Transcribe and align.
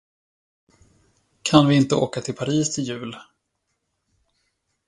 Kan 1.41 1.67
vi 1.67 1.75
inte 1.75 1.95
åka 1.95 2.21
till 2.21 2.35
Paris 2.35 2.75
till 2.75 2.83
jul? 2.83 3.15